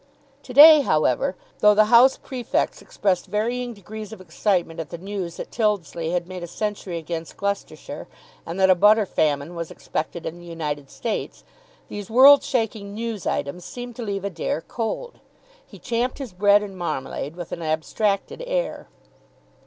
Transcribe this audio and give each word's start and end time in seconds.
To 0.41 0.51
day, 0.55 0.81
however, 0.81 1.35
though 1.59 1.75
the 1.75 1.85
house 1.93 2.17
prefects 2.17 2.81
expressed 2.81 3.27
varying 3.27 3.75
degrees 3.75 4.11
of 4.11 4.19
excitement 4.19 4.79
at 4.79 4.89
the 4.89 4.97
news 4.97 5.37
that 5.37 5.51
Tyldesley 5.51 6.09
had 6.11 6.27
made 6.27 6.41
a 6.41 6.47
century 6.47 6.97
against 6.97 7.37
Gloucestershire, 7.37 8.07
and 8.43 8.59
that 8.59 8.71
a 8.71 8.73
butter 8.73 9.05
famine 9.05 9.53
was 9.53 9.69
expected 9.69 10.25
in 10.25 10.39
the 10.39 10.47
United 10.47 10.89
States, 10.89 11.43
these 11.87 12.09
world 12.09 12.41
shaking 12.41 12.95
news 12.95 13.27
items 13.27 13.63
seemed 13.63 13.95
to 13.97 14.01
leave 14.01 14.25
Adair 14.25 14.61
cold. 14.61 15.19
He 15.63 15.77
champed 15.77 16.17
his 16.17 16.33
bread 16.33 16.63
and 16.63 16.75
marmalade 16.75 17.35
with 17.35 17.51
an 17.51 17.61
abstracted 17.61 18.43
air. 18.47 18.87